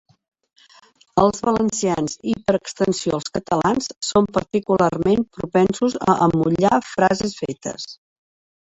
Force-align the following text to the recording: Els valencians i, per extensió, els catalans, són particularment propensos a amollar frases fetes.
Els 1.23 1.43
valencians 1.49 2.15
i, 2.31 2.33
per 2.47 2.55
extensió, 2.59 3.19
els 3.19 3.35
catalans, 3.37 3.93
són 4.11 4.31
particularment 4.41 5.25
propensos 5.41 6.01
a 6.09 6.19
amollar 6.29 6.77
frases 6.95 7.43
fetes. 7.45 7.93